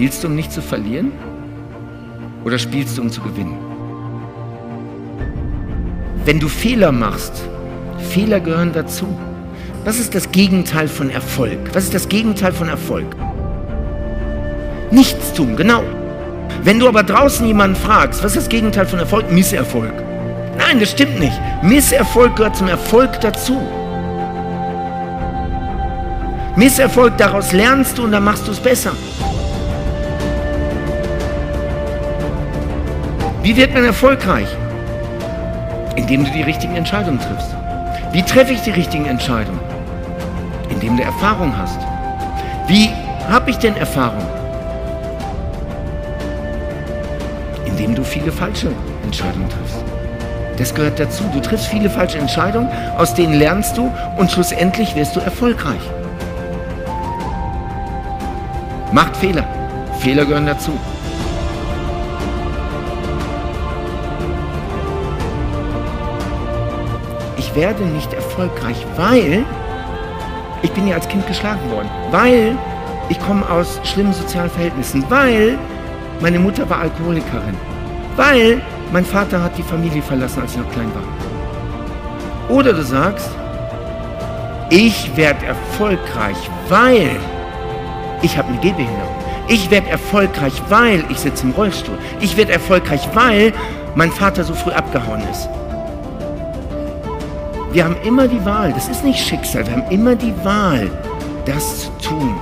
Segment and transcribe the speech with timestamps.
[0.00, 1.12] Spielst du, um nicht zu verlieren?
[2.42, 3.58] Oder spielst du, um zu gewinnen?
[6.24, 7.42] Wenn du Fehler machst,
[8.08, 9.06] Fehler gehören dazu.
[9.84, 11.58] Was ist das Gegenteil von Erfolg?
[11.74, 13.14] Was ist das Gegenteil von Erfolg?
[14.90, 15.82] Nichts tun, genau.
[16.62, 19.30] Wenn du aber draußen jemanden fragst, was ist das Gegenteil von Erfolg?
[19.30, 19.92] Misserfolg.
[20.56, 21.38] Nein, das stimmt nicht.
[21.62, 23.60] Misserfolg gehört zum Erfolg dazu.
[26.56, 28.92] Misserfolg, daraus lernst du und dann machst du es besser.
[33.42, 34.48] Wie wird man erfolgreich?
[35.96, 37.56] Indem du die richtigen Entscheidungen triffst.
[38.12, 39.60] Wie treffe ich die richtigen Entscheidungen?
[40.68, 41.78] Indem du Erfahrung hast.
[42.66, 42.90] Wie
[43.30, 44.26] habe ich denn Erfahrung?
[47.64, 48.72] Indem du viele falsche
[49.04, 49.84] Entscheidungen triffst.
[50.58, 51.24] Das gehört dazu.
[51.32, 52.68] Du triffst viele falsche Entscheidungen,
[52.98, 55.80] aus denen lernst du und schlussendlich wirst du erfolgreich.
[58.92, 59.46] Macht Fehler.
[60.00, 60.72] Fehler gehören dazu.
[67.50, 69.44] Ich werde nicht erfolgreich, weil
[70.62, 72.56] ich bin ja als Kind geschlagen worden, weil
[73.08, 75.58] ich komme aus schlimmen sozialen Verhältnissen, weil
[76.20, 77.56] meine Mutter war Alkoholikerin,
[78.14, 82.56] weil mein Vater hat die Familie verlassen, als ich noch klein war.
[82.56, 83.30] Oder du sagst,
[84.68, 86.36] ich werde erfolgreich,
[86.68, 87.10] weil
[88.22, 89.16] ich habe eine Gehbehinderung.
[89.48, 91.98] Ich werde erfolgreich, weil ich sitze im Rollstuhl.
[92.20, 93.52] Ich werde erfolgreich, weil
[93.96, 95.48] mein Vater so früh abgehauen ist.
[97.72, 100.90] Wir haben immer die Wahl, das ist nicht Schicksal, wir haben immer die Wahl,
[101.46, 102.34] das zu tun.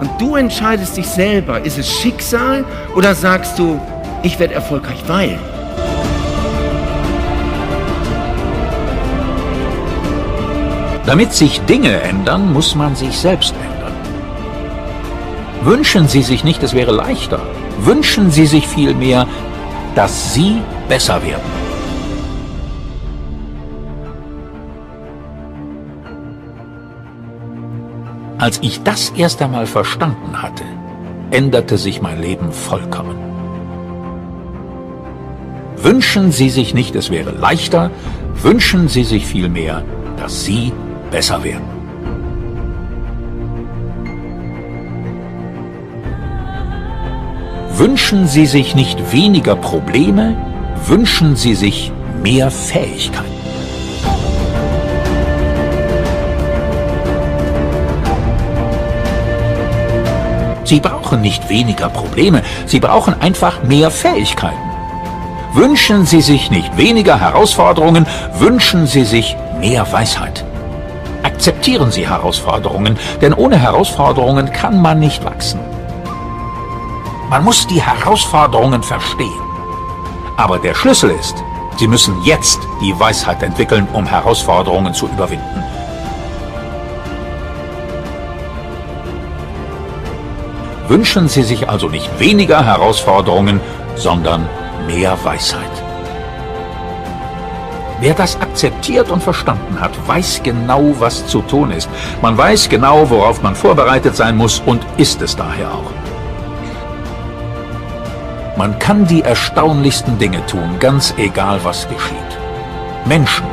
[0.00, 3.80] Und du entscheidest dich selber, ist es Schicksal oder sagst du,
[4.22, 5.38] ich werde erfolgreich, weil.
[11.04, 13.92] Damit sich Dinge ändern, muss man sich selbst ändern.
[15.62, 17.40] Wünschen Sie sich nicht, es wäre leichter.
[17.80, 19.26] Wünschen Sie sich vielmehr,
[19.96, 21.63] dass Sie besser werden.
[28.38, 30.64] Als ich das erst einmal verstanden hatte,
[31.30, 33.16] änderte sich mein Leben vollkommen.
[35.76, 37.90] Wünschen Sie sich nicht, es wäre leichter,
[38.42, 39.84] wünschen Sie sich vielmehr,
[40.16, 40.72] dass Sie
[41.10, 41.74] besser werden.
[47.76, 50.36] Wünschen Sie sich nicht weniger Probleme,
[50.86, 53.33] wünschen Sie sich mehr Fähigkeiten.
[60.64, 64.56] Sie brauchen nicht weniger Probleme, Sie brauchen einfach mehr Fähigkeiten.
[65.52, 68.06] Wünschen Sie sich nicht weniger Herausforderungen,
[68.38, 70.44] wünschen Sie sich mehr Weisheit.
[71.22, 75.60] Akzeptieren Sie Herausforderungen, denn ohne Herausforderungen kann man nicht wachsen.
[77.30, 79.40] Man muss die Herausforderungen verstehen.
[80.36, 81.36] Aber der Schlüssel ist,
[81.76, 85.62] Sie müssen jetzt die Weisheit entwickeln, um Herausforderungen zu überwinden.
[90.88, 93.60] Wünschen Sie sich also nicht weniger Herausforderungen,
[93.96, 94.46] sondern
[94.86, 95.70] mehr Weisheit.
[98.00, 101.88] Wer das akzeptiert und verstanden hat, weiß genau, was zu tun ist.
[102.20, 105.90] Man weiß genau, worauf man vorbereitet sein muss und ist es daher auch.
[108.58, 112.16] Man kann die erstaunlichsten Dinge tun, ganz egal was geschieht.
[113.06, 113.46] Menschen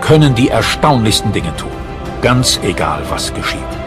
[0.00, 1.72] können die erstaunlichsten Dinge tun,
[2.20, 3.83] ganz egal was geschieht.